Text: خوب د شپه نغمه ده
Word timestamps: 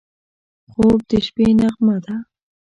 خوب 0.71 0.97
د 1.09 1.11
شپه 1.25 1.45
نغمه 1.59 1.97
ده 2.05 2.15